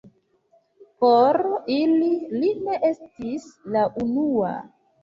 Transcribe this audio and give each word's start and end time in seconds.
Por 1.05 1.39
ili, 1.75 2.09
li 2.41 2.51
ne 2.65 2.81
estis 2.91 3.49
la 3.79 3.89
unua. 4.07 4.57